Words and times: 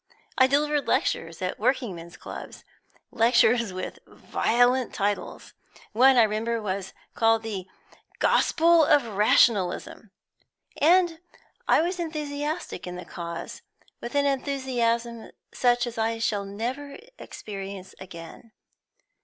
I 0.35 0.47
delivered 0.47 0.87
lectures 0.87 1.43
at 1.43 1.59
working 1.59 1.93
men's 1.93 2.17
clubs, 2.17 2.63
lectures 3.11 3.71
with 3.71 3.99
violent 4.07 4.95
titles. 4.95 5.53
One, 5.91 6.17
I 6.17 6.23
remember, 6.23 6.59
was 6.59 6.93
called 7.13 7.43
'The 7.43 7.67
Gospel 8.17 8.83
of 8.83 9.05
Rationalism.' 9.09 10.09
And 10.77 11.19
I 11.67 11.81
was 11.81 11.99
enthusiastic 11.99 12.87
in 12.87 12.95
the 12.95 13.05
cause, 13.05 13.61
with 14.01 14.15
an 14.15 14.25
enthusiasm 14.25 15.29
such 15.53 15.85
as 15.85 15.99
I 15.99 16.17
shall 16.17 16.45
never 16.45 16.97
experience 17.19 17.93
again. 17.99 18.53